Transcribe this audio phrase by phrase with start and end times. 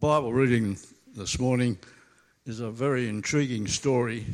[0.00, 0.78] Bible reading
[1.16, 1.76] this morning
[2.46, 4.26] is a very intriguing story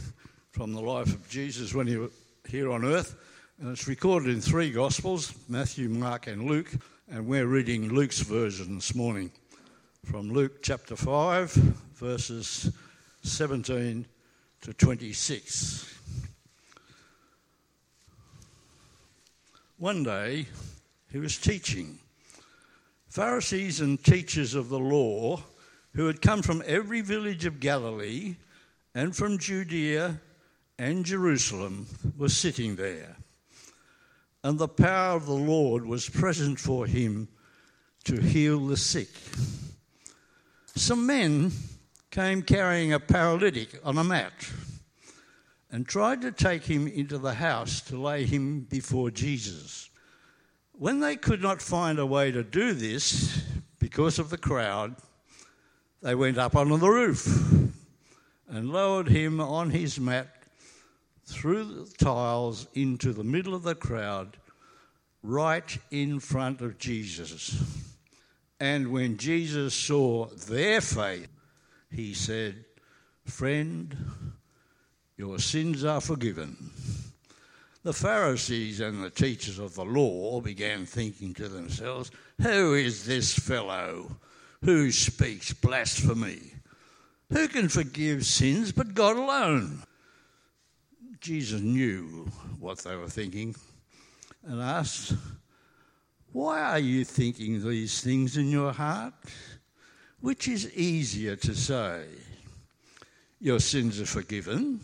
[0.51, 2.11] from the life of Jesus when he was
[2.47, 3.17] here on earth.
[3.59, 6.71] And it's recorded in three Gospels Matthew, Mark, and Luke.
[7.11, 9.33] And we're reading Luke's version this morning
[10.05, 11.53] from Luke chapter 5,
[11.95, 12.71] verses
[13.23, 14.05] 17
[14.61, 15.99] to 26.
[19.79, 20.45] One day
[21.11, 22.01] he was teaching.
[23.09, 25.41] Pharisees and teachers of the law
[25.95, 28.37] who had come from every village of Galilee
[28.95, 30.21] and from Judea
[30.79, 31.87] and Jerusalem
[32.17, 33.17] were sitting there.
[34.43, 37.29] And the power of the Lord was present for him
[38.05, 39.09] to heal the sick.
[40.75, 41.53] Some men
[42.11, 44.33] came carrying a paralytic on a mat
[45.71, 49.89] and tried to take him into the house to lay him before Jesus.
[50.73, 53.43] When they could not find a way to do this
[53.79, 54.97] because of the crowd,
[56.05, 57.27] they went up onto the roof
[58.47, 60.29] and lowered him on his mat
[61.25, 64.37] through the tiles into the middle of the crowd,
[65.23, 67.57] right in front of Jesus.
[68.61, 71.29] And when Jesus saw their faith,
[71.91, 72.67] he said,
[73.25, 73.97] Friend,
[75.17, 76.71] your sins are forgiven.
[77.83, 82.11] The Pharisees and the teachers of the law began thinking to themselves,
[82.43, 84.19] Who is this fellow?
[84.65, 86.41] Who speaks blasphemy?
[87.31, 89.83] Who can forgive sins but God alone?
[91.21, 93.55] Jesus knew what they were thinking
[94.47, 95.13] and asked,
[96.33, 99.13] Why are you thinking these things in your heart?
[100.21, 102.07] Which is easier to say,
[103.41, 104.81] Your sins are forgiven,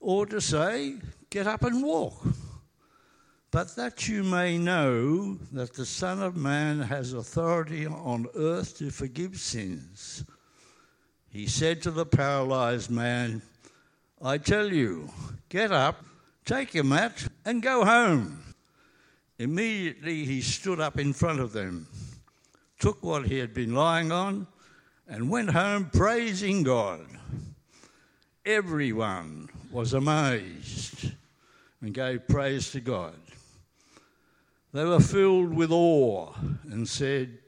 [0.00, 0.96] or to say,
[1.30, 2.26] Get up and walk?
[3.54, 8.90] But that you may know that the Son of Man has authority on earth to
[8.90, 10.24] forgive sins.
[11.30, 13.42] He said to the paralyzed man,
[14.20, 15.08] I tell you,
[15.50, 16.04] get up,
[16.44, 18.42] take your mat, and go home.
[19.38, 21.86] Immediately he stood up in front of them,
[22.80, 24.48] took what he had been lying on,
[25.06, 27.06] and went home praising God.
[28.44, 31.12] Everyone was amazed
[31.80, 33.14] and gave praise to God.
[34.74, 36.32] They were filled with awe
[36.68, 37.38] and said,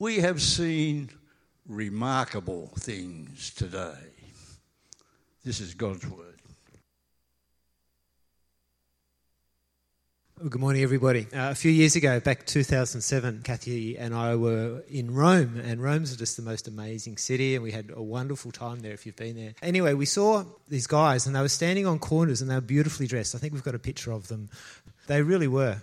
[0.00, 1.10] We have seen
[1.64, 4.10] remarkable things today.
[5.44, 6.40] This is God's word.
[10.40, 11.28] Well, good morning, everybody.
[11.32, 16.16] Uh, a few years ago, back 2007, Kathy and I were in Rome, and Rome's
[16.16, 19.36] just the most amazing city, and we had a wonderful time there if you've been
[19.36, 19.54] there.
[19.62, 23.06] Anyway, we saw these guys, and they were standing on corners, and they were beautifully
[23.06, 23.36] dressed.
[23.36, 24.50] I think we've got a picture of them.
[25.06, 25.80] They really were.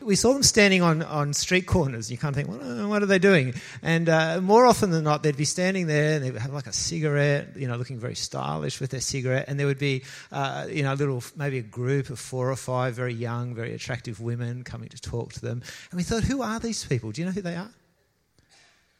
[0.00, 2.10] We saw them standing on, on street corners.
[2.10, 3.54] You can't think, what, what are they doing?
[3.82, 6.66] And uh, more often than not, they'd be standing there and they would have like
[6.66, 9.46] a cigarette, you know, looking very stylish with their cigarette.
[9.48, 12.56] And there would be, uh, you know, a little, maybe a group of four or
[12.56, 15.62] five very young, very attractive women coming to talk to them.
[15.90, 17.10] And we thought, who are these people?
[17.10, 17.70] Do you know who they are?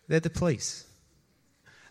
[0.08, 0.84] They're the police.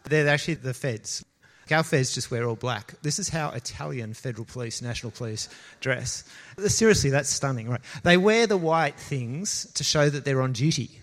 [0.06, 1.24] They're actually the feds.
[1.72, 2.94] Our feds just wear all black.
[3.02, 6.24] This is how Italian federal police, national police dress.
[6.68, 7.82] Seriously, that's stunning, right?
[8.04, 11.02] They wear the white things to show that they're on duty.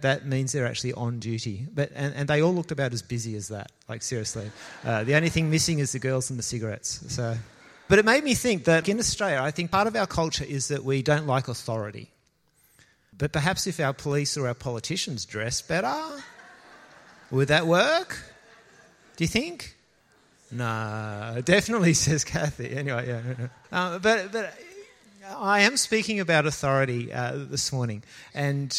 [0.00, 1.66] That means they're actually on duty.
[1.72, 4.50] But, and, and they all looked about as busy as that, like seriously.
[4.84, 7.00] Uh, the only thing missing is the girls and the cigarettes.
[7.08, 7.36] So.
[7.88, 10.68] But it made me think that in Australia, I think part of our culture is
[10.68, 12.10] that we don't like authority.
[13.16, 15.96] But perhaps if our police or our politicians dress better,
[17.30, 18.18] would that work?
[19.16, 19.75] Do you think?
[20.50, 22.76] No, definitely says Kathy.
[22.76, 23.48] Anyway, yeah.
[23.72, 24.54] Uh, but but
[25.36, 28.02] I am speaking about authority uh, this morning,
[28.34, 28.70] and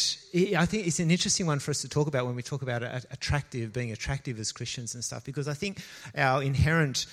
[0.56, 2.82] I think it's an interesting one for us to talk about when we talk about
[2.82, 5.82] attractive, being attractive as Christians and stuff, because I think
[6.16, 7.06] our inherent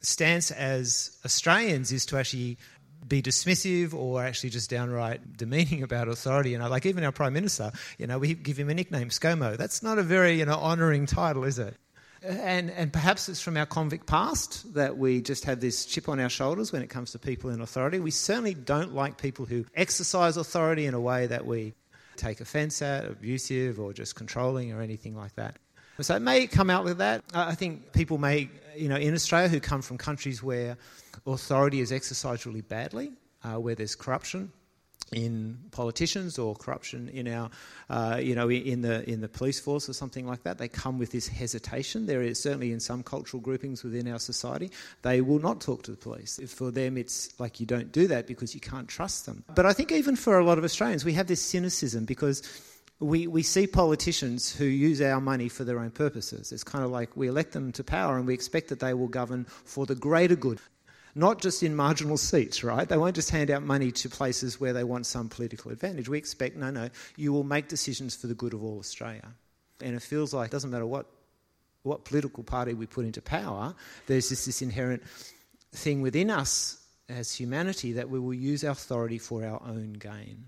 [0.00, 2.58] stance as Australians is to actually
[3.06, 6.50] be dismissive or actually just downright demeaning about authority.
[6.50, 9.56] You know, like even our Prime Minister, you know, we give him a nickname, ScoMo.
[9.56, 11.76] That's not a very, you know, honouring title, is it?
[12.22, 16.20] And, and perhaps it's from our convict past that we just have this chip on
[16.20, 17.98] our shoulders when it comes to people in authority.
[17.98, 21.74] We certainly don't like people who exercise authority in a way that we
[22.16, 25.56] take offence at, abusive or just controlling or anything like that.
[26.00, 27.22] So it may come out with that.
[27.34, 30.76] I think people may, you know, in Australia who come from countries where
[31.26, 33.12] authority is exercised really badly,
[33.44, 34.52] uh, where there's corruption,
[35.12, 37.50] in politicians or corruption in our,
[37.88, 40.58] uh, you know, in the in the police force or something like that.
[40.58, 42.06] They come with this hesitation.
[42.06, 44.70] There is certainly in some cultural groupings within our society,
[45.02, 46.38] they will not talk to the police.
[46.46, 49.44] For them, it's like you don't do that because you can't trust them.
[49.54, 52.42] But I think even for a lot of Australians, we have this cynicism because
[53.00, 56.52] we, we see politicians who use our money for their own purposes.
[56.52, 59.08] It's kind of like we elect them to power and we expect that they will
[59.08, 60.60] govern for the greater good,
[61.14, 62.88] not just in marginal seats, right?
[62.88, 66.08] They won't just hand out money to places where they want some political advantage.
[66.08, 69.28] We expect, no, no, you will make decisions for the good of all Australia.
[69.80, 71.06] And it feels like it doesn't matter what,
[71.82, 73.74] what political party we put into power,
[74.06, 75.02] there's just this inherent
[75.72, 80.44] thing within us as humanity that we will use our authority for our own gain.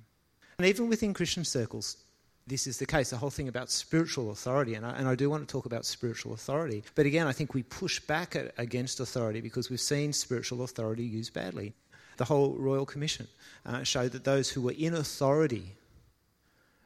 [0.59, 1.97] And even within Christian circles,
[2.47, 3.11] this is the case.
[3.11, 5.85] The whole thing about spiritual authority, and I, and I do want to talk about
[5.85, 6.83] spiritual authority.
[6.95, 11.05] But again, I think we push back at, against authority because we've seen spiritual authority
[11.05, 11.73] used badly.
[12.17, 13.27] The whole Royal Commission
[13.65, 15.77] uh, showed that those who were in authority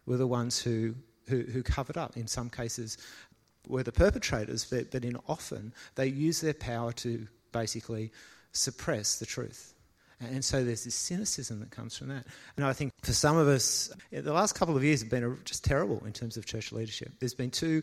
[0.04, 0.94] were the ones who,
[1.28, 2.16] who, who covered up.
[2.16, 2.98] In some cases,
[3.66, 8.12] were the perpetrators, but, but in often they used their power to basically
[8.52, 9.74] suppress the truth.
[10.20, 12.26] And so there's this cynicism that comes from that.
[12.56, 15.64] And I think for some of us, the last couple of years have been just
[15.64, 17.12] terrible in terms of church leadership.
[17.20, 17.82] There's been two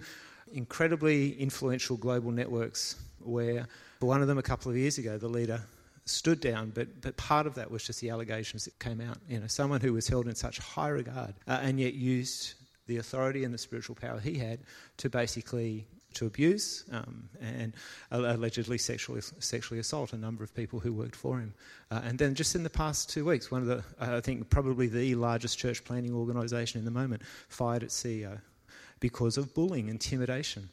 [0.51, 3.67] incredibly influential global networks where,
[3.99, 5.61] one of them a couple of years ago, the leader
[6.05, 9.17] stood down, but, but part of that was just the allegations that came out.
[9.29, 12.55] You know, someone who was held in such high regard uh, and yet used
[12.87, 14.59] the authority and the spiritual power he had
[14.97, 17.73] to basically to abuse um, and
[18.11, 21.53] allegedly sexually, sexually assault a number of people who worked for him.
[21.91, 24.87] Uh, and then just in the past two weeks, one of the, I think probably
[24.87, 28.39] the largest church planting organisation in the moment, fired its CEO
[28.99, 30.69] because of bullying, intimidation.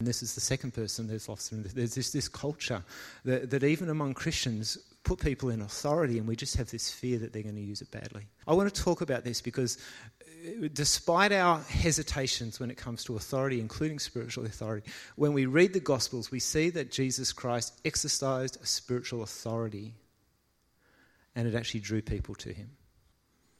[0.00, 1.50] And this is the second person there's lost.
[1.52, 2.82] There's this, this culture
[3.26, 7.18] that, that even among Christians put people in authority, and we just have this fear
[7.18, 8.26] that they're going to use it badly.
[8.46, 9.76] I want to talk about this because
[10.72, 15.80] despite our hesitations when it comes to authority, including spiritual authority, when we read the
[15.80, 19.94] Gospels, we see that Jesus Christ exercised a spiritual authority
[21.34, 22.70] and it actually drew people to him.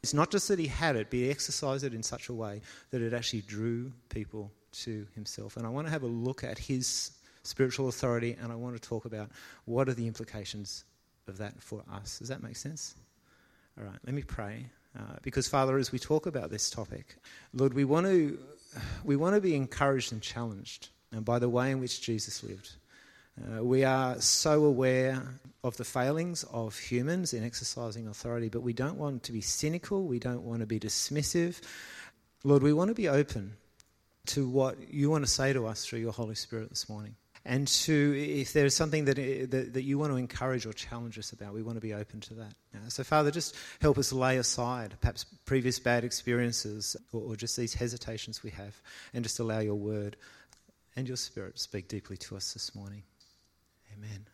[0.02, 2.62] It's not just that he had it, but he exercised it in such a way
[2.90, 5.56] that it actually drew people to himself.
[5.56, 7.12] And I want to have a look at his
[7.42, 9.30] spiritual authority and I want to talk about
[9.64, 10.84] what are the implications
[11.28, 12.18] of that for us.
[12.18, 12.94] Does that make sense?
[13.78, 14.66] All right, let me pray.
[14.98, 17.16] Uh, because, Father, as we talk about this topic,
[17.54, 18.38] Lord, we want to,
[19.04, 22.72] we want to be encouraged and challenged and by the way in which Jesus lived.
[23.40, 25.22] Uh, we are so aware
[25.64, 30.04] of the failings of humans in exercising authority, but we don't want to be cynical.
[30.04, 31.60] We don't want to be dismissive.
[32.44, 33.56] Lord, we want to be open
[34.26, 37.14] to what you want to say to us through your Holy Spirit this morning
[37.44, 41.18] and to if there's something that, eh, that, that, you want to encourage or challenge
[41.18, 42.54] us about, we want to be open to that.
[42.74, 47.56] Uh, so, Father, just help us lay aside perhaps previous bad experiences or, or just
[47.56, 48.80] these hesitations we have,
[49.14, 50.16] and just allow your word
[50.96, 53.02] and your spirit speak deeply to us this morning.
[53.96, 54.26] Amen.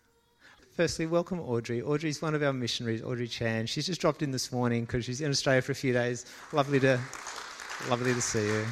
[0.75, 1.81] Firstly, welcome Audrey.
[1.81, 3.67] Audrey's one of our missionaries, Audrey Chan.
[3.67, 6.26] She's just dropped in this morning because she's in Australia for a few days.
[6.53, 7.00] Lovely to,
[7.88, 8.67] lovely to see you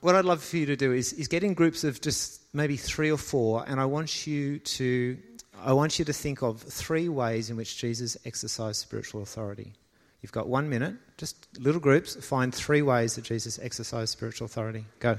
[0.00, 2.76] what I'd love for you to do is, is get in groups of just maybe
[2.76, 5.18] three or four, and I want you to
[5.62, 9.74] I want you to think of three ways in which Jesus exercised spiritual authority.
[10.22, 14.86] You've got one minute, just little groups, find three ways that Jesus exercised spiritual authority.
[14.98, 15.18] Go.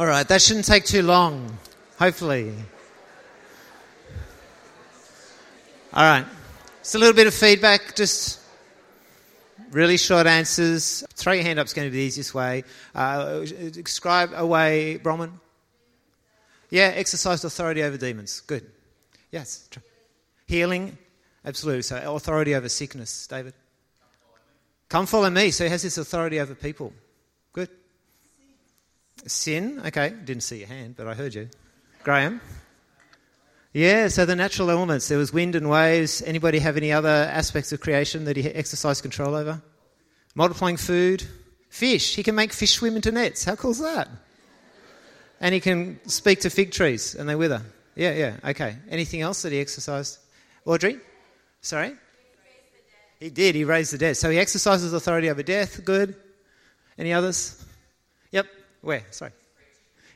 [0.00, 1.58] All right, that shouldn't take too long,
[1.98, 2.54] hopefully.
[5.92, 6.24] All right,
[6.78, 8.40] just a little bit of feedback, just
[9.72, 11.04] really short answers.
[11.12, 12.64] Throw your hand up is going to be the easiest way.
[12.94, 13.40] Uh,
[13.72, 15.32] describe a way, Bronwyn.
[16.70, 18.40] Yeah, exercised authority over demons.
[18.40, 18.64] Good.
[19.30, 19.68] Yes.
[20.46, 20.96] Healing,
[21.44, 21.82] absolutely.
[21.82, 23.52] So authority over sickness, David.
[24.88, 25.50] Come follow me.
[25.50, 26.94] So he has this authority over people.
[29.26, 31.48] Sin, okay, didn't see your hand, but I heard you.
[32.02, 32.40] Graham?
[33.72, 35.08] Yeah, so the natural elements.
[35.08, 36.22] There was wind and waves.
[36.22, 39.62] Anybody have any other aspects of creation that he exercised control over?
[40.34, 41.24] Multiplying food.
[41.68, 42.16] Fish.
[42.16, 43.44] He can make fish swim into nets.
[43.44, 44.08] How cool is that?
[45.40, 47.62] And he can speak to fig trees and they wither.
[47.94, 48.76] Yeah, yeah, okay.
[48.88, 50.18] Anything else that he exercised?
[50.64, 50.98] Audrey?
[51.60, 51.92] Sorry?
[53.20, 53.54] He did.
[53.54, 54.16] He raised the dead.
[54.16, 55.84] So he exercises authority over death.
[55.84, 56.16] Good.
[56.98, 57.64] Any others?
[58.80, 59.02] Where?
[59.10, 59.32] Sorry.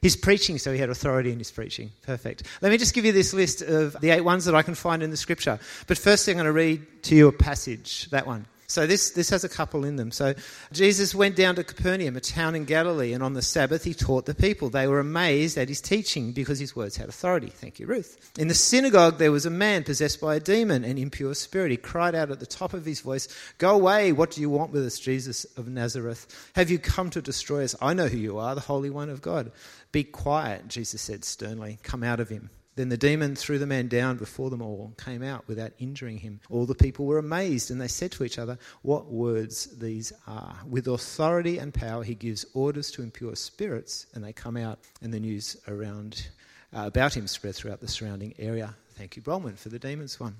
[0.02, 1.90] His preaching, so he had authority in his preaching.
[2.02, 2.42] Perfect.
[2.60, 5.02] Let me just give you this list of the eight ones that I can find
[5.02, 5.58] in the scripture.
[5.86, 8.44] But firstly, I'm going to read to you a passage, that one.
[8.66, 10.10] So this, this has a couple in them.
[10.10, 10.34] So
[10.72, 14.26] Jesus went down to Capernaum, a town in Galilee, and on the Sabbath he taught
[14.26, 14.70] the people.
[14.70, 17.48] They were amazed at his teaching because his words had authority.
[17.48, 18.32] Thank you, Ruth.
[18.38, 21.70] In the synagogue there was a man possessed by a demon, an impure spirit.
[21.70, 23.28] He cried out at the top of his voice,
[23.58, 26.50] Go away, what do you want with us, Jesus of Nazareth?
[26.56, 27.74] Have you come to destroy us?
[27.80, 29.52] I know who you are, the Holy One of God.
[29.92, 31.78] Be quiet, Jesus said sternly.
[31.82, 32.50] Come out of him.
[32.76, 36.18] Then the demon threw the man down before them all, and came out without injuring
[36.18, 36.40] him.
[36.50, 40.56] All the people were amazed, and they said to each other, What words these are!
[40.68, 45.12] With authority and power, he gives orders to impure spirits, and they come out, and
[45.12, 46.28] the news around
[46.72, 48.74] uh, about him spread throughout the surrounding area.
[48.94, 50.36] Thank you, Bronwyn, for the demons one.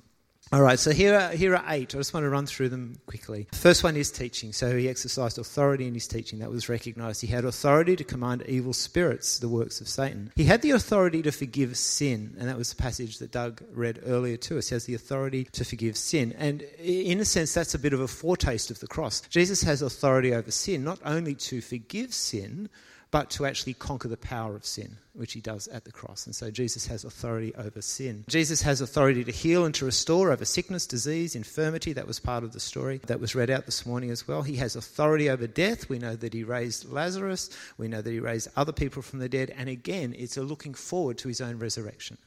[0.52, 1.94] All right, so here are, here are eight.
[1.94, 3.48] I just want to run through them quickly.
[3.52, 4.52] First one is teaching.
[4.52, 6.38] So he exercised authority in his teaching.
[6.40, 7.22] That was recognized.
[7.22, 10.30] He had authority to command evil spirits, the works of Satan.
[10.36, 14.00] He had the authority to forgive sin, and that was the passage that Doug read
[14.06, 14.68] earlier to us.
[14.68, 16.34] He has the authority to forgive sin.
[16.38, 19.22] And in a sense, that's a bit of a foretaste of the cross.
[19.22, 22.68] Jesus has authority over sin, not only to forgive sin,
[23.14, 26.26] but to actually conquer the power of sin, which he does at the cross.
[26.26, 28.24] And so Jesus has authority over sin.
[28.26, 31.92] Jesus has authority to heal and to restore over sickness, disease, infirmity.
[31.92, 34.42] That was part of the story that was read out this morning as well.
[34.42, 35.88] He has authority over death.
[35.88, 39.28] We know that he raised Lazarus, we know that he raised other people from the
[39.28, 39.54] dead.
[39.56, 42.18] And again, it's a looking forward to his own resurrection.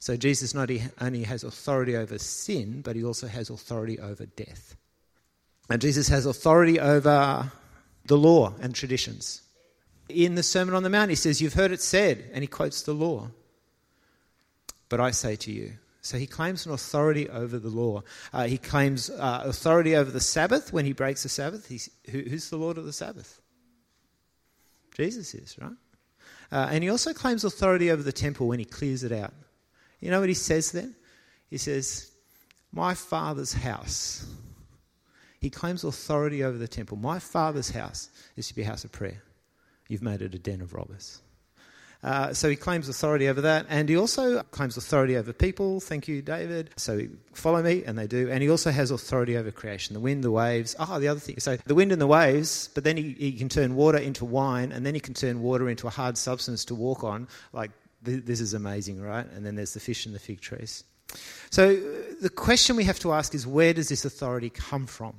[0.00, 4.74] So Jesus not only has authority over sin, but he also has authority over death.
[5.70, 7.52] And Jesus has authority over
[8.06, 9.42] the law and traditions.
[10.08, 12.82] In the Sermon on the Mount, he says, You've heard it said, and he quotes
[12.82, 13.28] the law.
[14.88, 15.72] But I say to you.
[16.00, 18.04] So he claims an authority over the law.
[18.32, 21.66] Uh, he claims uh, authority over the Sabbath when he breaks the Sabbath.
[22.10, 23.40] Who, who's the Lord of the Sabbath?
[24.94, 25.72] Jesus is, right?
[26.52, 29.34] Uh, and he also claims authority over the temple when he clears it out.
[30.00, 30.94] You know what he says then?
[31.50, 32.12] He says,
[32.70, 34.24] My father's house.
[35.40, 36.96] He claims authority over the temple.
[36.96, 39.22] My father's house is to be a house of prayer
[39.88, 41.20] you've made it a den of robbers.
[42.02, 45.80] Uh, so he claims authority over that, and he also claims authority over people.
[45.80, 46.70] Thank you, David.
[46.76, 47.00] So
[47.32, 48.30] follow me, and they do.
[48.30, 50.76] And he also has authority over creation the wind, the waves.
[50.78, 51.40] Ah, oh, the other thing.
[51.40, 54.72] So the wind and the waves, but then he, he can turn water into wine,
[54.72, 57.28] and then he can turn water into a hard substance to walk on.
[57.52, 57.70] Like,
[58.04, 59.26] th- this is amazing, right?
[59.32, 60.84] And then there's the fish and the fig trees.
[61.50, 65.14] So uh, the question we have to ask is where does this authority come from?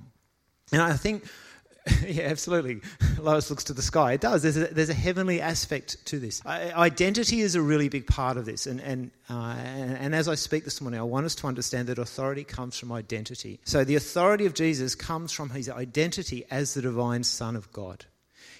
[0.72, 1.26] And I think
[2.08, 2.82] yeah, absolutely.
[3.20, 4.14] Lois looks to the sky.
[4.14, 4.44] It does.
[4.44, 6.42] There's a, there's a heavenly aspect to this.
[6.46, 8.68] I, identity is a really big part of this.
[8.68, 11.88] And, and, uh, and, and as I speak this morning, I want us to understand
[11.88, 13.60] that authority comes from identity.
[13.66, 18.06] So the authority of Jesus comes from his identity as the divine Son of God.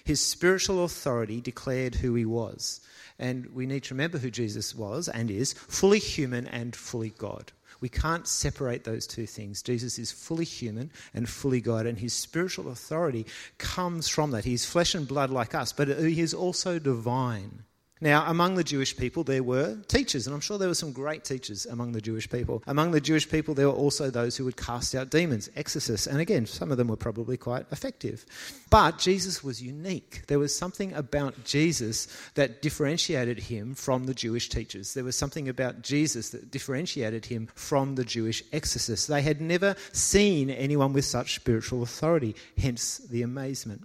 [0.04, 2.80] His spiritual authority declared who he was.
[3.18, 7.52] And we need to remember who Jesus was and is fully human and fully God.
[7.80, 9.62] We can't separate those two things.
[9.62, 13.26] Jesus is fully human and fully God, and his spiritual authority
[13.58, 14.44] comes from that.
[14.44, 17.64] He's flesh and blood like us, but he is also divine.
[18.00, 21.24] Now, among the Jewish people, there were teachers, and I'm sure there were some great
[21.24, 22.62] teachers among the Jewish people.
[22.66, 26.20] Among the Jewish people, there were also those who would cast out demons, exorcists, and
[26.20, 28.24] again, some of them were probably quite effective.
[28.70, 30.22] But Jesus was unique.
[30.28, 34.94] There was something about Jesus that differentiated him from the Jewish teachers.
[34.94, 39.06] There was something about Jesus that differentiated him from the Jewish exorcists.
[39.06, 43.82] They had never seen anyone with such spiritual authority, hence the amazement.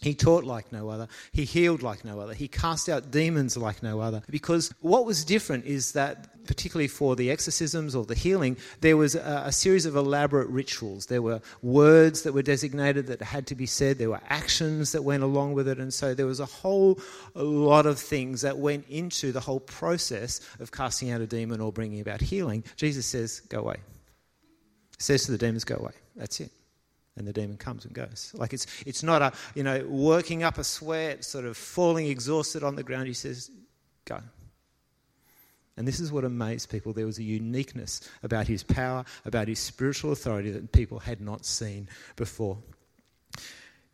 [0.00, 1.08] He taught like no other.
[1.32, 2.32] He healed like no other.
[2.32, 4.22] He cast out demons like no other.
[4.30, 9.16] Because what was different is that, particularly for the exorcisms or the healing, there was
[9.16, 11.06] a, a, series of elaborate rituals.
[11.06, 15.02] There were words that were designated that had to be said, there were actions that
[15.02, 15.78] went along with it.
[15.78, 17.00] And so there was a whole
[17.34, 21.60] a lot of things that went into the whole process of casting out a demon
[21.60, 22.62] or bringing about healing.
[22.76, 23.76] Jesus says, Go away.
[24.98, 25.92] Says to the demons, Go away.
[26.14, 26.52] That's it
[27.18, 28.32] and the demon comes and goes.
[28.34, 32.62] Like it's, it's not a, you know, working up a sweat, sort of falling exhausted
[32.62, 33.08] on the ground.
[33.08, 33.50] He says,
[34.04, 34.20] go.
[35.76, 36.92] And this is what amazed people.
[36.92, 41.44] There was a uniqueness about his power, about his spiritual authority that people had not
[41.46, 42.58] seen before.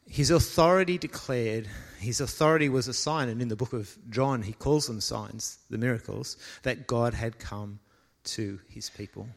[0.09, 4.53] His authority declared, his authority was a sign, and in the book of John, he
[4.53, 7.81] calls them signs, the miracles, that God had come
[8.25, 9.29] to his people.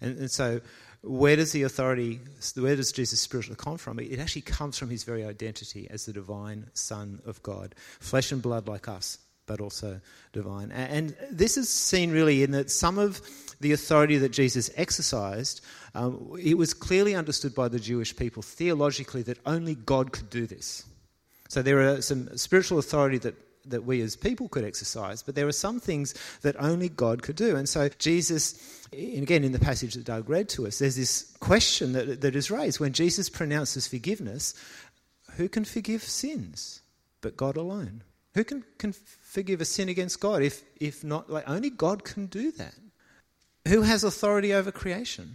[0.00, 0.60] And, and so
[1.06, 2.20] where does the authority,
[2.56, 3.98] where does Jesus' spiritual come from?
[3.98, 8.42] It actually comes from his very identity as the divine Son of God, flesh and
[8.42, 10.00] blood like us, but also
[10.32, 10.72] divine.
[10.72, 13.20] And this is seen really in that some of
[13.60, 15.60] the authority that Jesus exercised,
[15.94, 20.46] um, it was clearly understood by the Jewish people theologically that only God could do
[20.46, 20.84] this.
[21.48, 23.34] So there are some spiritual authority that
[23.68, 27.36] that we as people could exercise, but there are some things that only God could
[27.36, 27.56] do.
[27.56, 31.92] And so Jesus, again in the passage that Doug read to us, there's this question
[31.92, 34.54] that, that is raised when Jesus pronounces forgiveness
[35.36, 36.80] who can forgive sins
[37.20, 38.02] but God alone?
[38.34, 42.26] Who can, can forgive a sin against God if, if not, like only God can
[42.26, 42.74] do that?
[43.66, 45.34] Who has authority over creation?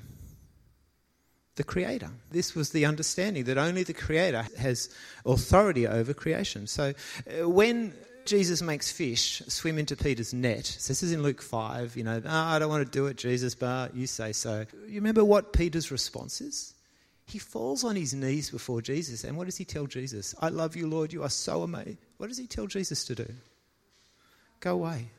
[1.56, 2.10] The Creator.
[2.30, 4.90] This was the understanding that only the Creator has
[5.26, 6.66] authority over creation.
[6.66, 6.94] So
[7.28, 7.94] uh, when
[8.32, 10.66] Jesus makes fish swim into Peter's net.
[10.66, 11.98] So this is in Luke 5.
[11.98, 14.66] You know, oh, I don't want to do it, Jesus, but you say so.
[14.88, 16.74] You remember what Peter's response is?
[17.26, 19.26] He falls on his knees before Jesus.
[19.26, 20.34] And what does he tell Jesus?
[20.40, 21.12] I love you, Lord.
[21.12, 21.98] You are so amazing.
[22.20, 23.28] What does he tell Jesus to do?
[24.62, 25.10] Go away.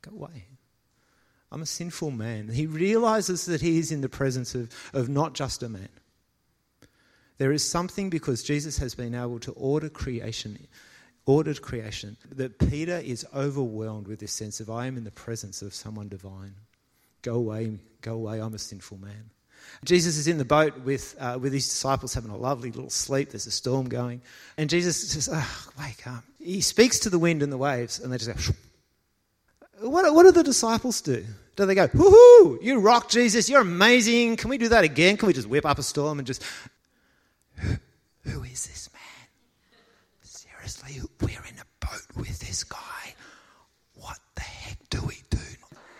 [0.00, 0.46] Go away.
[1.52, 2.48] I'm a sinful man.
[2.48, 5.90] He realizes that he is in the presence of, of not just a man.
[7.36, 10.68] There is something because Jesus has been able to order creation,
[11.26, 15.62] ordered creation, that Peter is overwhelmed with this sense of I am in the presence
[15.62, 16.54] of someone divine.
[17.22, 19.30] Go away, go away, I'm a sinful man.
[19.84, 23.30] Jesus is in the boat with, uh, with his disciples having a lovely little sleep.
[23.30, 24.22] There's a storm going.
[24.56, 26.24] And Jesus says, oh, Wake up.
[26.38, 28.54] He speaks to the wind and the waves, and they just go,
[29.88, 31.24] what, what do the disciples do?
[31.56, 34.36] Do they go, Woohoo, you rock, Jesus, you're amazing.
[34.36, 35.16] Can we do that again?
[35.16, 36.42] Can we just whip up a storm and just,
[37.56, 37.76] Who,
[38.24, 39.02] who is this man?
[40.22, 43.14] Seriously, we're in a boat with this guy.
[43.94, 45.38] What the heck do we do?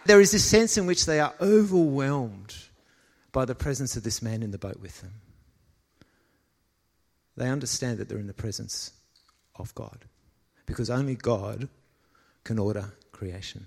[0.06, 2.54] There is this sense in which they are overwhelmed
[3.32, 5.14] by the presence of this man in the boat with them.
[7.36, 8.92] They understand that they're in the presence
[9.56, 10.04] of God
[10.66, 11.68] because only God
[12.44, 13.66] can order creation.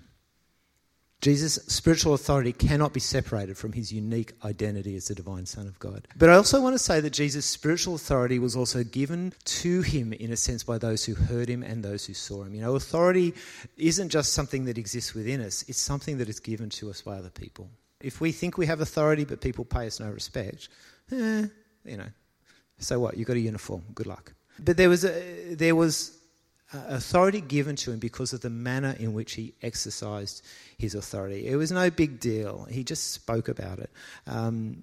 [1.24, 5.78] Jesus' spiritual authority cannot be separated from his unique identity as the divine Son of
[5.78, 6.06] God.
[6.18, 10.12] But I also want to say that Jesus' spiritual authority was also given to him,
[10.12, 12.54] in a sense, by those who heard him and those who saw him.
[12.54, 13.32] You know, authority
[13.78, 17.16] isn't just something that exists within us, it's something that is given to us by
[17.16, 17.70] other people.
[18.02, 20.68] If we think we have authority but people pay us no respect,
[21.10, 21.46] eh,
[21.86, 22.10] you know,
[22.76, 23.16] so what?
[23.16, 23.82] You've got a uniform.
[23.94, 24.34] Good luck.
[24.58, 26.18] But there was, a, there was
[26.88, 30.44] authority given to him because of the manner in which he exercised
[30.78, 31.46] his authority.
[31.46, 32.66] It was no big deal.
[32.70, 33.90] He just spoke about it.
[34.26, 34.76] Um,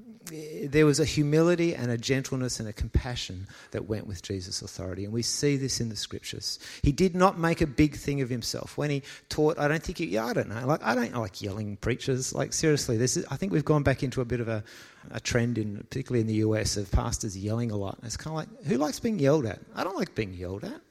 [0.63, 5.03] there was a humility and a gentleness and a compassion that went with Jesus' authority,
[5.03, 6.59] and we see this in the scriptures.
[6.83, 9.57] He did not make a big thing of himself when he taught.
[9.57, 10.05] I don't think he.
[10.05, 10.65] Yeah, I don't know.
[10.65, 12.33] Like I don't like yelling preachers.
[12.33, 14.63] Like seriously, this is, I think we've gone back into a bit of a,
[15.09, 17.97] a trend in, particularly in the US, of pastors yelling a lot.
[18.03, 19.59] It's kind of like, who likes being yelled at?
[19.75, 20.81] I don't like being yelled at.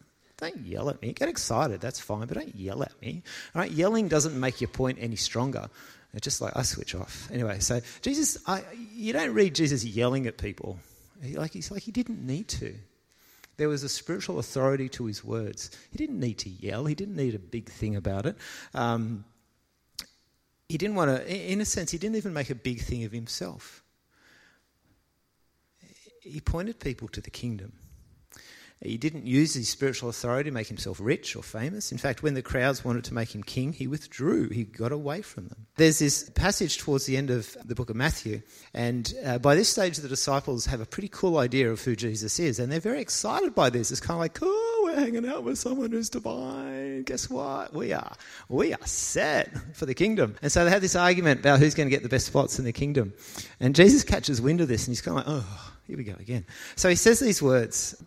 [0.41, 1.13] Don't yell at me.
[1.13, 3.23] Get excited, that's fine, but don't yell at me.
[3.55, 5.69] All right, yelling doesn't make your point any stronger.
[6.15, 7.29] It's just like I switch off.
[7.31, 10.79] Anyway, so Jesus, I, you don't read Jesus yelling at people.
[11.23, 12.75] He, like he's like he didn't need to.
[13.59, 15.71] There was a spiritual authority to his words.
[15.93, 16.87] He didn't need to yell.
[16.87, 18.37] He didn't need a big thing about it.
[18.73, 19.25] Um,
[20.69, 21.53] he didn't want to.
[21.53, 23.85] In a sense, he didn't even make a big thing of himself.
[26.23, 27.73] He pointed people to the kingdom.
[28.83, 31.93] He didn't use his spiritual authority to make himself rich or famous.
[31.93, 34.49] In fact, when the crowds wanted to make him king, he withdrew.
[34.49, 35.67] He got away from them.
[35.77, 38.41] There's this passage towards the end of the book of Matthew,
[38.73, 42.39] and uh, by this stage, the disciples have a pretty cool idea of who Jesus
[42.39, 43.91] is, and they're very excited by this.
[43.91, 47.03] It's kind of like, oh, we're hanging out with someone who's divine.
[47.03, 47.75] Guess what?
[47.75, 48.15] We are.
[48.49, 50.37] We are set for the kingdom.
[50.41, 52.65] And so they have this argument about who's going to get the best spots in
[52.65, 53.13] the kingdom.
[53.59, 56.15] And Jesus catches wind of this, and he's kind of like, oh, here we go
[56.19, 56.47] again.
[56.77, 58.03] So he says these words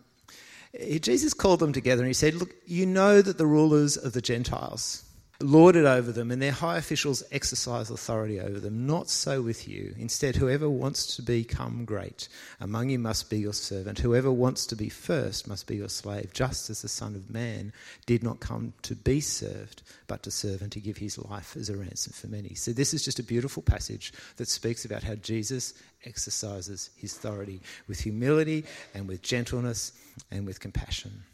[1.00, 4.20] Jesus called them together and he said, Look, you know that the rulers of the
[4.20, 5.03] Gentiles
[5.40, 8.86] lord it over them and their high officials exercise authority over them.
[8.86, 9.94] Not so with you.
[9.98, 12.28] Instead, whoever wants to become great
[12.60, 13.98] among you must be your servant.
[13.98, 17.72] Whoever wants to be first must be your slave, just as the Son of Man
[18.06, 21.68] did not come to be served, but to serve and to give his life as
[21.68, 22.54] a ransom for many.
[22.54, 27.60] So, this is just a beautiful passage that speaks about how Jesus exercises his authority
[27.88, 29.92] with humility and with gentleness
[30.30, 31.24] and with compassion.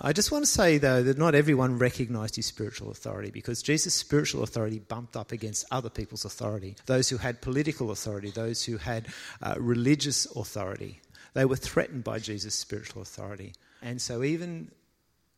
[0.00, 3.94] I just want to say, though, that not everyone recognized his spiritual authority because Jesus'
[3.94, 6.76] spiritual authority bumped up against other people's authority.
[6.86, 9.08] Those who had political authority, those who had
[9.42, 11.00] uh, religious authority.
[11.34, 13.54] They were threatened by Jesus' spiritual authority.
[13.82, 14.70] And so, even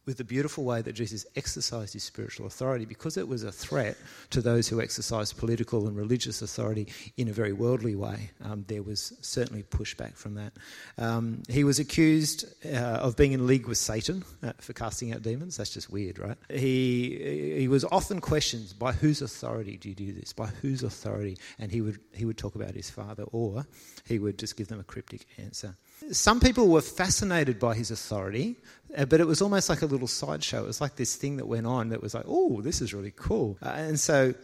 [0.06, 3.96] with the beautiful way that Jesus exercised his spiritual authority because it was a threat
[4.30, 8.30] to those who exercised political and religious authority in a very worldly way.
[8.42, 10.52] Um, there was certainly pushback from that.
[10.96, 15.22] Um, he was accused uh, of being in league with Satan uh, for casting out
[15.22, 15.58] demons.
[15.58, 16.38] That's just weird, right?
[16.48, 20.32] He, he was often questioned by whose authority do you do this?
[20.32, 21.36] By whose authority?
[21.58, 23.66] And he would, he would talk about his father, or
[24.06, 25.76] he would just give them a cryptic answer.
[26.12, 28.56] Some people were fascinated by his authority,
[28.96, 30.64] uh, but it was almost like a little sideshow.
[30.64, 33.12] It was like this thing that went on that was like, oh, this is really
[33.14, 33.58] cool.
[33.62, 34.34] Uh, and so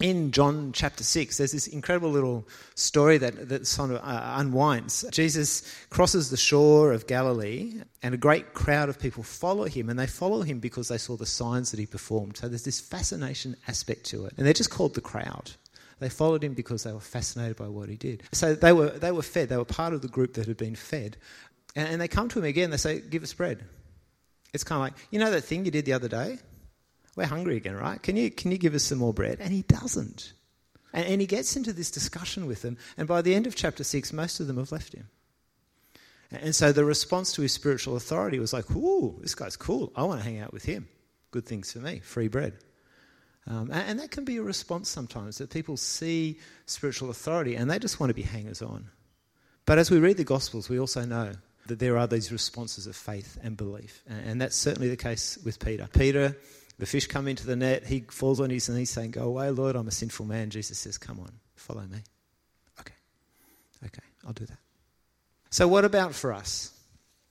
[0.00, 5.04] in John chapter 6, there's this incredible little story that, that sort of uh, unwinds.
[5.10, 9.98] Jesus crosses the shore of Galilee, and a great crowd of people follow him, and
[9.98, 12.36] they follow him because they saw the signs that he performed.
[12.36, 14.34] So there's this fascination aspect to it.
[14.36, 15.50] And they're just called the crowd.
[16.00, 18.22] They followed him because they were fascinated by what he did.
[18.32, 19.48] So they were, they were fed.
[19.48, 21.16] They were part of the group that had been fed.
[21.74, 22.70] And, and they come to him again.
[22.70, 23.64] They say, Give us bread.
[24.54, 26.38] It's kind of like, you know that thing you did the other day?
[27.16, 28.00] We're hungry again, right?
[28.02, 29.38] Can you, can you give us some more bread?
[29.40, 30.32] And he doesn't.
[30.92, 32.78] And, and he gets into this discussion with them.
[32.96, 35.08] And by the end of chapter 6, most of them have left him.
[36.30, 39.92] And so the response to his spiritual authority was like, ooh, this guy's cool.
[39.96, 40.88] I want to hang out with him.
[41.30, 42.54] Good things for me, free bread.
[43.48, 47.70] Um, and, and, that can be a response sometimes that people see spiritual authority and
[47.70, 48.90] they just want to be hangers on.
[49.64, 51.32] But as we read the Gospels, we also know
[51.66, 54.02] that there are these responses of faith and belief.
[54.06, 55.88] And, and that's certainly the case with Peter.
[55.92, 56.36] Peter,
[56.78, 59.76] the fish come into the net, he falls on his knees saying, Go away, Lord,
[59.76, 60.50] I'm a sinful man.
[60.50, 61.98] Jesus says, Come on, follow me.
[62.80, 62.94] Okay,
[63.86, 64.58] okay, I'll do that.
[65.50, 66.72] So, what about for us?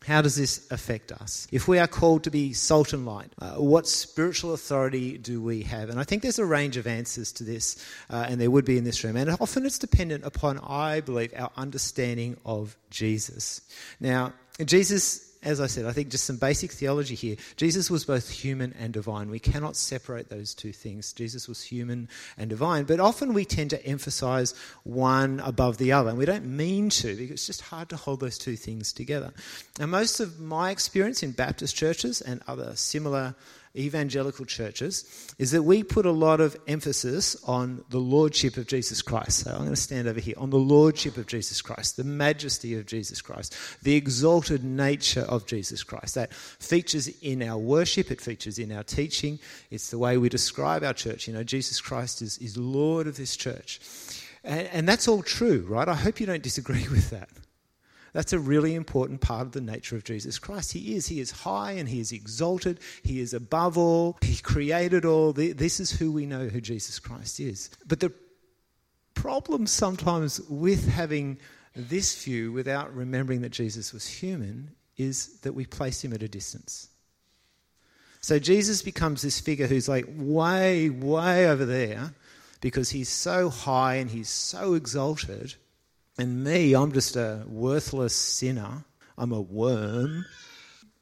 [0.08, 1.50] How does this affect us?
[1.52, 5.64] If we are called to be salt and light, uh, what spiritual authority do we
[5.64, 5.90] have?
[5.90, 8.78] And I think there's a range of answers to this, uh, and there would be
[8.78, 9.18] in this room.
[9.18, 13.60] And often it's dependent upon, I believe, our understanding of Jesus.
[14.00, 14.32] Now,
[14.64, 17.36] Jesus as I said, I think just some basic theology here.
[17.56, 19.30] Jesus was both human and divine.
[19.30, 21.14] We cannot separate those two things.
[21.14, 26.10] Jesus was human and divine, but often we tend to emphasize one above the other,
[26.10, 29.34] and we don't mean to because it's just hard to hold those two things together.
[29.80, 33.36] And most of my experience in Baptist churches and other similar
[33.76, 39.02] evangelical churches is that we put a lot of emphasis on the lordship of Jesus
[39.02, 39.40] Christ.
[39.40, 42.78] So I'm going to stand over here on the lordship of Jesus Christ, the majesty
[42.78, 46.16] of Jesus Christ, the exalted nature of Jesus Christ.
[46.16, 49.40] That features in our worship, it features in our teaching,
[49.72, 51.28] it's the way we describe our church.
[51.28, 53.80] You know, Jesus Christ is, is Lord of this church.
[54.44, 55.88] And, and that's all true, right?
[55.88, 57.30] I hope you don't disagree with that.
[58.18, 60.74] That's a really important part of the nature of Jesus Christ.
[60.74, 61.06] He is.
[61.06, 62.80] He is high and he is exalted.
[63.04, 64.18] He is above all.
[64.24, 65.34] He created all.
[65.34, 67.70] This is who we know who Jesus Christ is.
[67.86, 68.12] But the
[69.14, 71.38] problem sometimes with having
[71.76, 76.28] this view without remembering that Jesus was human is that we place him at a
[76.28, 76.90] distance.
[78.22, 82.16] So Jesus becomes this figure who's like way, way over there
[82.62, 85.54] because he's so high and he's so exalted
[86.18, 88.84] and me, I'm just a worthless sinner.
[89.18, 90.26] I'm a worm.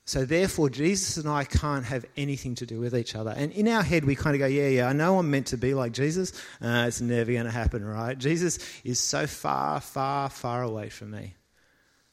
[0.08, 3.34] So therefore, Jesus and I can't have anything to do with each other.
[3.36, 5.58] And in our head, we kind of go, yeah, yeah, I know I'm meant to
[5.58, 6.32] be like Jesus.
[6.62, 8.16] Uh, it's never going to happen, right?
[8.16, 11.34] Jesus is so far, far, far away from me.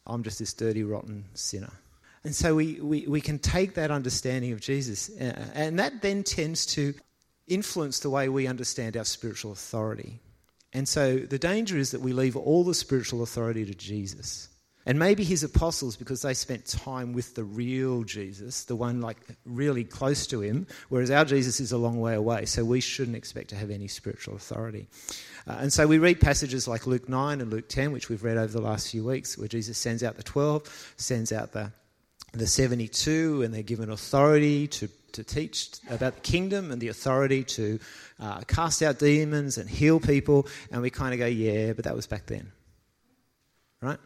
[0.06, 1.72] I'm just this dirty, rotten sinner.
[2.24, 6.22] And so we, we, we can take that understanding of Jesus, uh, and that then
[6.22, 6.94] tends to
[7.46, 10.20] influence the way we understand our spiritual authority.
[10.72, 14.48] And so the danger is that we leave all the spiritual authority to Jesus.
[14.84, 19.18] And maybe his apostles, because they spent time with the real Jesus, the one like
[19.46, 23.16] really close to him, whereas our Jesus is a long way away, so we shouldn't
[23.16, 24.88] expect to have any spiritual authority.
[25.46, 28.36] Uh, and so we read passages like Luke 9 and Luke 10, which we've read
[28.36, 31.70] over the last few weeks, where Jesus sends out the 12, sends out the,
[32.32, 37.44] the 72, and they're given authority to to teach about the kingdom and the authority
[37.44, 37.78] to
[38.20, 40.46] uh, cast out demons and heal people.
[40.70, 42.52] And we kind of go, yeah, but that was back then.
[43.80, 43.98] Right?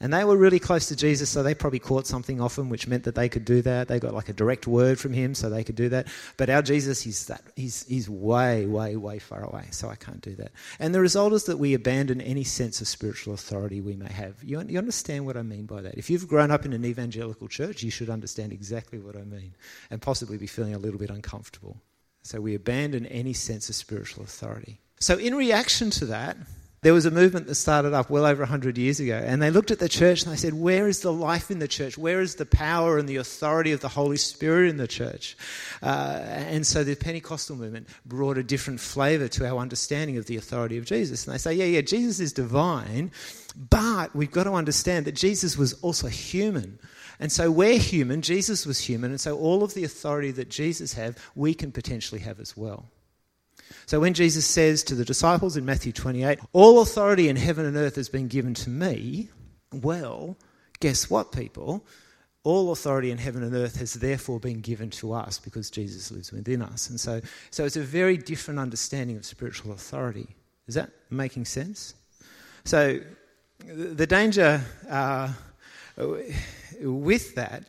[0.00, 2.86] And they were really close to Jesus, so they probably caught something off him, which
[2.86, 3.88] meant that they could do that.
[3.88, 6.08] They got like a direct word from him, so they could do that.
[6.36, 10.20] But our Jesus, he's, that, he's, he's way, way, way far away, so I can't
[10.20, 10.52] do that.
[10.78, 14.42] And the result is that we abandon any sense of spiritual authority we may have.
[14.44, 15.94] You, you understand what I mean by that?
[15.94, 19.54] If you've grown up in an evangelical church, you should understand exactly what I mean,
[19.90, 21.80] and possibly be feeling a little bit uncomfortable.
[22.22, 24.80] So we abandon any sense of spiritual authority.
[24.98, 26.36] So, in reaction to that,
[26.82, 29.70] there was a movement that started up well over 100 years ago, and they looked
[29.70, 31.96] at the church and they said, Where is the life in the church?
[31.96, 35.36] Where is the power and the authority of the Holy Spirit in the church?
[35.82, 40.36] Uh, and so the Pentecostal movement brought a different flavour to our understanding of the
[40.36, 41.26] authority of Jesus.
[41.26, 43.10] And they say, Yeah, yeah, Jesus is divine,
[43.70, 46.78] but we've got to understand that Jesus was also human.
[47.18, 50.92] And so we're human, Jesus was human, and so all of the authority that Jesus
[50.92, 52.90] had, we can potentially have as well.
[53.86, 57.76] So when Jesus says to the disciples in Matthew 28, All authority in heaven and
[57.76, 59.30] earth has been given to me,
[59.72, 60.36] well,
[60.80, 61.84] guess what, people?
[62.42, 66.32] All authority in heaven and earth has therefore been given to us because Jesus lives
[66.32, 66.88] within us.
[66.90, 70.28] And so, so it's a very different understanding of spiritual authority.
[70.68, 71.94] Is that making sense?
[72.64, 73.00] So
[73.64, 75.32] the danger uh,
[76.80, 77.64] with that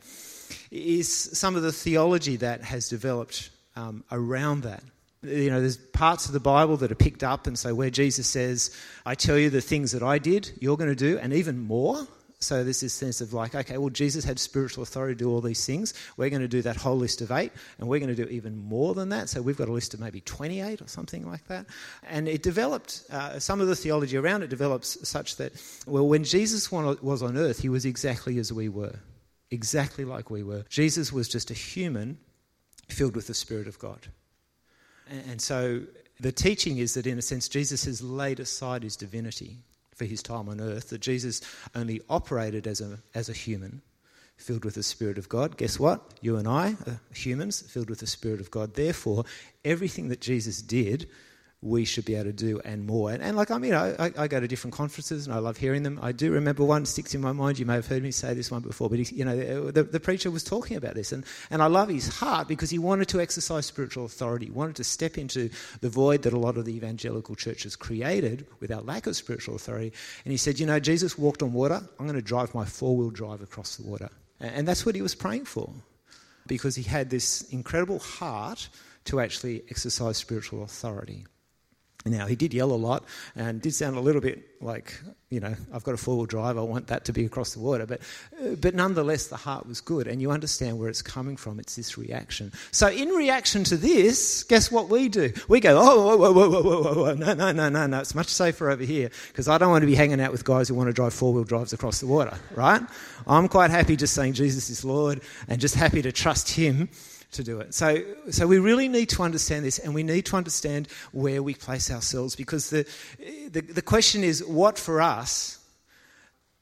[0.70, 4.82] is some of the theology that has developed um, around that.
[5.22, 8.26] You know, there's parts of the Bible that are picked up and so where Jesus
[8.26, 11.58] says, I tell you the things that I did, you're going to do, and even
[11.58, 12.06] more.
[12.40, 15.40] So there's this sense of like, okay, well, Jesus had spiritual authority to do all
[15.40, 15.92] these things.
[16.16, 18.56] We're going to do that whole list of eight, and we're going to do even
[18.56, 19.28] more than that.
[19.28, 21.66] So we've got a list of maybe 28 or something like that.
[22.08, 25.52] And it developed, uh, some of the theology around it develops such that,
[25.84, 28.94] well, when Jesus was on earth, he was exactly as we were,
[29.50, 30.64] exactly like we were.
[30.68, 32.18] Jesus was just a human
[32.88, 34.06] filled with the Spirit of God.
[35.08, 35.82] And so
[36.20, 39.58] the teaching is that, in a sense, Jesus has laid aside his divinity
[39.94, 41.40] for his time on earth, that Jesus
[41.74, 43.82] only operated as a, as a human
[44.36, 45.56] filled with the Spirit of God.
[45.56, 46.14] Guess what?
[46.20, 48.74] You and I are humans filled with the Spirit of God.
[48.74, 49.24] Therefore,
[49.64, 51.08] everything that Jesus did
[51.60, 53.10] we should be able to do and more.
[53.10, 55.82] And, and like, I mean, I, I, go to different conferences and I love hearing
[55.82, 55.98] them.
[56.00, 57.58] I do remember one sticks in my mind.
[57.58, 59.98] You may have heard me say this one before, but, he, you know, the, the
[59.98, 61.10] preacher was talking about this.
[61.10, 64.76] And, and I love his heart because he wanted to exercise spiritual authority, he wanted
[64.76, 68.82] to step into the void that a lot of the evangelical churches created with our
[68.82, 69.92] lack of spiritual authority.
[70.24, 71.82] And he said, you know, Jesus walked on water.
[71.98, 74.10] I'm going to drive my four wheel drive across the water.
[74.38, 75.72] And that's what he was praying for
[76.46, 78.68] because he had this incredible heart
[79.06, 81.26] to actually exercise spiritual authority.
[82.04, 84.98] Now, he did yell a lot and did sound a little bit like,
[85.30, 87.60] you know, I've got a four wheel drive, I want that to be across the
[87.60, 87.86] water.
[87.86, 88.00] But,
[88.40, 91.58] uh, but nonetheless, the heart was good, and you understand where it's coming from.
[91.58, 92.52] It's this reaction.
[92.70, 95.32] So, in reaction to this, guess what we do?
[95.48, 97.14] We go, oh, whoa, whoa, whoa, whoa, whoa, whoa.
[97.14, 99.86] no, no, no, no, no, it's much safer over here because I don't want to
[99.86, 102.36] be hanging out with guys who want to drive four wheel drives across the water,
[102.54, 102.82] right?
[103.26, 106.88] I'm quite happy just saying Jesus is Lord and just happy to trust Him
[107.32, 107.74] to do it.
[107.74, 111.54] So, so we really need to understand this, and we need to understand where we
[111.54, 112.86] place ourselves because the,
[113.50, 115.58] the, the question is what for us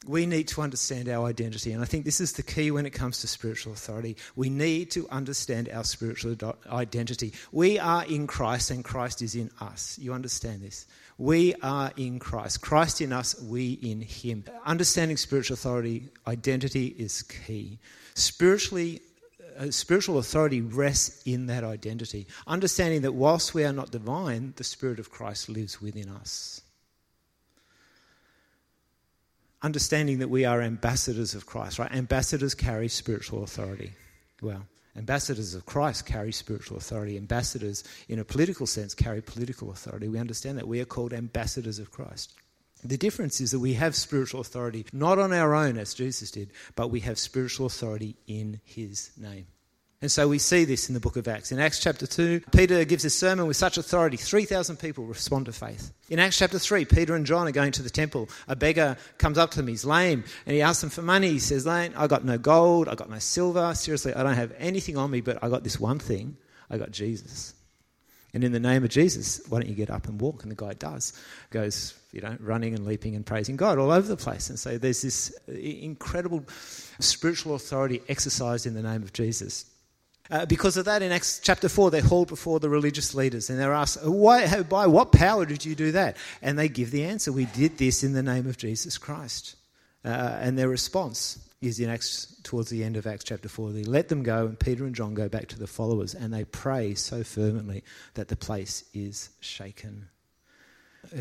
[0.06, 1.72] we need to understand our identity.
[1.72, 4.16] And I think this is the key when it comes to spiritual authority.
[4.36, 6.36] We need to understand our spiritual
[6.70, 7.32] identity.
[7.52, 9.98] We are in Christ and Christ is in us.
[10.00, 10.86] You understand this?
[11.18, 12.60] We are in Christ.
[12.60, 14.44] Christ in us, we in Him.
[14.64, 17.78] Understanding spiritual authority, identity is key.
[18.14, 19.00] Spiritually
[19.70, 24.98] spiritual authority rests in that identity, understanding that whilst we are not divine, the Spirit
[24.98, 26.60] of Christ lives within us.
[29.62, 31.90] Understanding that we are ambassadors of Christ, right?
[31.92, 33.92] Ambassadors carry spiritual authority.
[34.42, 34.66] Well,
[34.96, 37.16] ambassadors of Christ carry spiritual authority.
[37.16, 40.08] Ambassadors, in a political sense, carry political authority.
[40.08, 42.34] We understand that we are called ambassadors of Christ.
[42.86, 46.50] The difference is that we have spiritual authority not on our own, as Jesus did,
[46.74, 49.46] but we have spiritual authority in his name.
[50.02, 51.52] And so we see this in the book of Acts.
[51.52, 55.52] In Acts chapter 2, Peter gives a sermon with such authority, 3,000 people respond to
[55.52, 55.90] faith.
[56.10, 58.28] In Acts chapter 3, Peter and John are going to the temple.
[58.46, 61.30] A beggar comes up to them, he's lame, and he asks them for money.
[61.30, 63.74] He says, Lane, I got no gold, I got no silver.
[63.74, 66.36] Seriously, I don't have anything on me, but I got this one thing
[66.68, 67.54] I got Jesus.
[68.34, 70.42] And in the name of Jesus, why don't you get up and walk?
[70.42, 71.14] And the guy does.
[71.48, 74.48] Goes, you know, running and leaping and praising God all over the place.
[74.48, 76.42] And so there's this incredible
[76.98, 79.66] spiritual authority exercised in the name of Jesus.
[80.30, 83.58] Uh, because of that, in Acts chapter 4, they're hauled before the religious leaders and
[83.58, 86.16] they're asked, Why, By what power did you do that?
[86.40, 89.56] And they give the answer We did this in the name of Jesus Christ.
[90.02, 93.72] Uh, and their response is in Acts, towards the end of Acts chapter 4.
[93.72, 96.44] They let them go, and Peter and John go back to the followers, and they
[96.44, 100.08] pray so fervently that the place is shaken.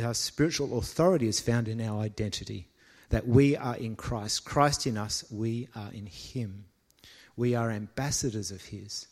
[0.02, 2.68] Our spiritual authority is found in our identity
[3.10, 4.46] that we are in Christ.
[4.46, 6.66] Christ in us, we are in Him.
[7.38, 9.08] We are ambassadors of His.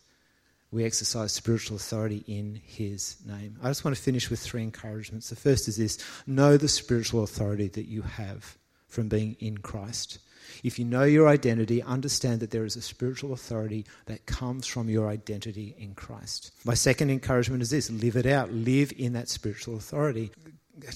[0.72, 3.58] We exercise spiritual authority in His name.
[3.62, 5.30] I just want to finish with three encouragements.
[5.30, 8.58] The first is this know the spiritual authority that you have
[8.88, 10.20] from being in Christ.
[10.64, 14.90] If you know your identity, understand that there is a spiritual authority that comes from
[14.90, 16.52] your identity in Christ.
[16.66, 20.32] My second encouragement is this live it out, live in that spiritual authority.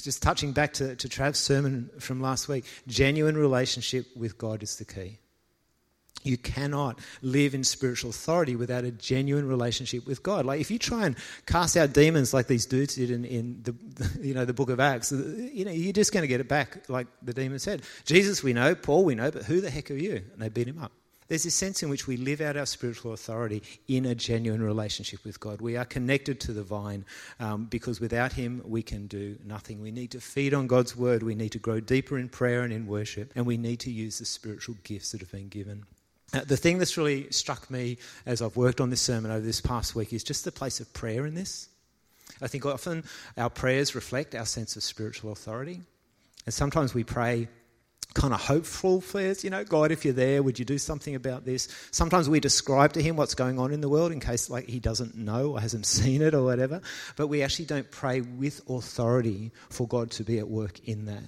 [0.02, 4.78] Just touching back to, to Trav's sermon from last week, genuine relationship with God is
[4.78, 5.20] the key.
[6.24, 10.46] You cannot live in spiritual authority without a genuine relationship with God.
[10.46, 13.76] Like if you try and cast out demons like these dudes did in, in the
[14.22, 15.16] you know the book of Acts, uh,
[15.54, 17.84] you know you're just going to get it back like the demon said.
[18.06, 20.24] Jesus we know, Paul we know, but who the heck are you?
[20.34, 20.92] And they beat him up.
[21.28, 25.24] There's this sense in which we live out our spiritual authority in a genuine relationship
[25.26, 25.60] with God.
[25.60, 27.06] We are connected to the vine
[27.40, 29.82] um, because without Him we can do nothing.
[29.82, 31.24] We need to feed on God's word.
[31.24, 34.20] We need to grow deeper in prayer and in worship, and we need to use
[34.20, 35.86] the spiritual gifts that have been given.
[36.32, 39.96] The thing that's really struck me as I've worked on this sermon over this past
[39.96, 41.70] week is just the place of prayer in this.
[42.42, 43.06] I think often
[43.38, 45.82] our prayers reflect our sense of spiritual authority.
[46.46, 47.48] And sometimes we pray
[48.14, 51.46] kind of hopeful prayers, you know, God, if you're there, would you do something about
[51.46, 51.68] this?
[51.92, 54.80] Sometimes we describe to him what's going on in the world in case like he
[54.80, 56.82] doesn't know or hasn't seen it or whatever,
[57.16, 61.24] but we actually don't pray with authority for God to be at work in that.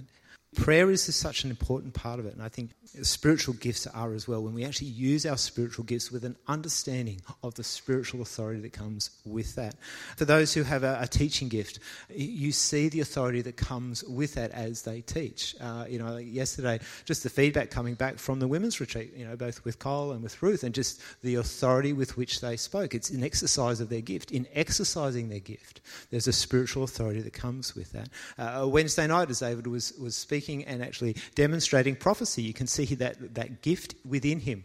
[0.55, 4.27] Prayer is such an important part of it, and I think spiritual gifts are as
[4.27, 4.43] well.
[4.43, 8.73] When we actually use our spiritual gifts with an understanding of the spiritual authority that
[8.73, 9.75] comes with that.
[10.17, 14.33] For those who have a, a teaching gift, you see the authority that comes with
[14.35, 15.55] that as they teach.
[15.61, 19.35] Uh, you know, yesterday, just the feedback coming back from the women's retreat, you know,
[19.35, 22.93] both with Cole and with Ruth, and just the authority with which they spoke.
[22.93, 24.31] It's an exercise of their gift.
[24.31, 28.09] In exercising their gift, there's a spiritual authority that comes with that.
[28.37, 32.78] Uh, Wednesday night, as David was, was speaking and actually demonstrating prophecy, you can see
[32.85, 34.63] that, that gift within him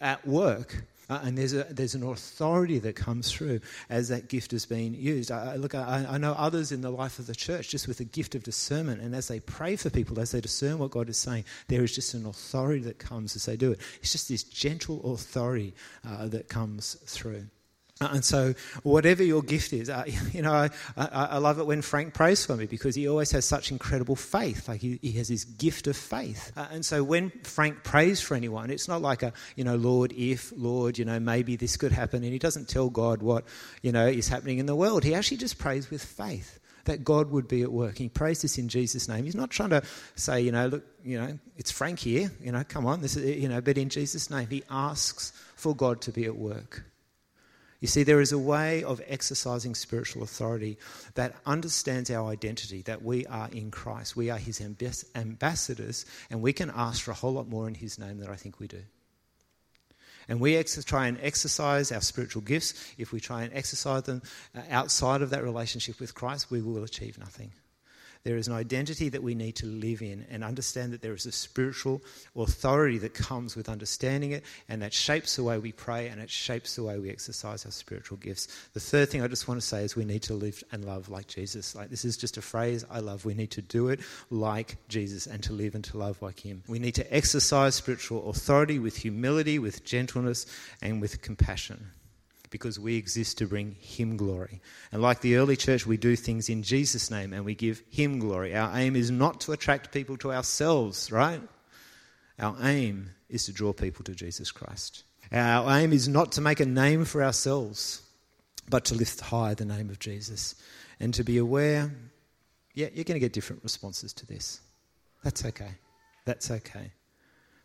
[0.00, 0.84] at work.
[1.10, 4.94] Uh, and there's, a, there's an authority that comes through as that gift is being
[4.94, 5.30] used.
[5.30, 8.04] I, look, I, I know others in the life of the church just with a
[8.04, 11.18] gift of discernment, and as they pray for people, as they discern what God is
[11.18, 13.80] saying, there is just an authority that comes as they do it.
[14.00, 15.74] It's just this gentle authority
[16.08, 17.46] uh, that comes through.
[18.02, 21.66] Uh, and so, whatever your gift is, uh, you know, I, I, I, love it
[21.66, 24.68] when Frank prays for me because he always has such incredible faith.
[24.68, 26.52] Like he, he has this gift of faith.
[26.56, 30.12] Uh, and so, when Frank prays for anyone, it's not like a, you know, Lord,
[30.16, 32.24] if, Lord, you know, maybe this could happen.
[32.24, 33.44] And he doesn't tell God what,
[33.82, 35.04] you know, is happening in the world.
[35.04, 37.98] He actually just prays with faith that God would be at work.
[37.98, 39.24] He prays this in Jesus' name.
[39.24, 39.82] He's not trying to
[40.16, 43.40] say, you know, look, you know, it's Frank here, you know, come on, this is,
[43.40, 46.84] you know, but in Jesus' name, he asks for God to be at work.
[47.82, 50.78] You see, there is a way of exercising spiritual authority
[51.16, 54.14] that understands our identity, that we are in Christ.
[54.14, 57.98] We are his ambassadors, and we can ask for a whole lot more in his
[57.98, 58.82] name than I think we do.
[60.28, 62.72] And we ex- try and exercise our spiritual gifts.
[62.98, 64.22] If we try and exercise them
[64.56, 67.50] uh, outside of that relationship with Christ, we will achieve nothing.
[68.24, 71.26] There is an identity that we need to live in and understand that there is
[71.26, 72.00] a spiritual
[72.36, 76.30] authority that comes with understanding it, and that shapes the way we pray and it
[76.30, 78.46] shapes the way we exercise our spiritual gifts.
[78.74, 81.08] The third thing I just want to say is we need to live and love
[81.08, 81.74] like Jesus.
[81.74, 83.24] Like this is just a phrase I love.
[83.24, 86.62] We need to do it like Jesus and to live and to love like him.
[86.68, 90.46] We need to exercise spiritual authority with humility, with gentleness,
[90.80, 91.90] and with compassion
[92.52, 94.60] because we exist to bring Him glory.
[94.92, 98.20] And like the early church, we do things in Jesus' name and we give Him
[98.20, 98.54] glory.
[98.54, 101.40] Our aim is not to attract people to ourselves, right?
[102.38, 105.02] Our aim is to draw people to Jesus Christ.
[105.32, 108.02] Our aim is not to make a name for ourselves,
[108.68, 110.54] but to lift high the name of Jesus
[111.00, 111.90] and to be aware,
[112.74, 114.60] yeah, you're going to get different responses to this.
[115.24, 115.70] That's okay.
[116.24, 116.92] That's okay.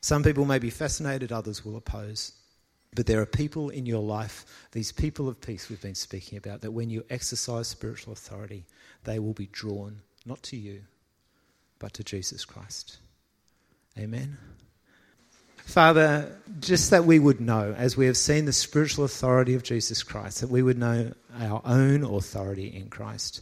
[0.02, 2.32] Some people may be fascinated, others will oppose.
[2.98, 6.62] But there are people in your life, these people of peace we've been speaking about,
[6.62, 8.66] that when you exercise spiritual authority,
[9.04, 10.82] they will be drawn not to you,
[11.78, 12.98] but to Jesus Christ.
[14.00, 14.40] Amen.
[15.58, 20.02] Father, just that we would know, as we have seen the spiritual authority of Jesus
[20.02, 23.42] Christ, that we would know our own authority in Christ.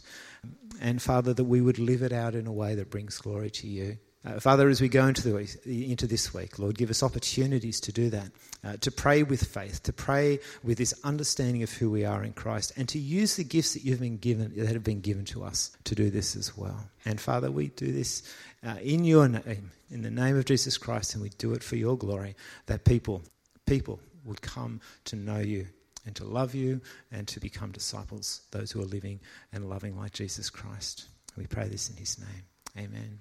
[0.82, 3.66] And Father, that we would live it out in a way that brings glory to
[3.66, 3.96] you.
[4.26, 7.92] Uh, Father, as we go into, the, into this week, Lord, give us opportunities to
[7.92, 8.32] do that,
[8.64, 12.32] uh, to pray with faith, to pray with this understanding of who we are in
[12.32, 15.44] Christ, and to use the gifts that you've been given, that have been given to
[15.44, 16.88] us, to do this as well.
[17.04, 18.22] And Father, we do this
[18.66, 21.76] uh, in your name, in the name of Jesus Christ, and we do it for
[21.76, 22.34] your glory,
[22.66, 23.22] that people,
[23.64, 25.68] people would come to know you
[26.04, 26.80] and to love you
[27.12, 29.20] and to become disciples, those who are living
[29.52, 31.06] and loving like Jesus Christ.
[31.36, 32.44] We pray this in his name.
[32.76, 33.20] Amen.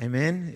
[0.00, 0.52] Amen.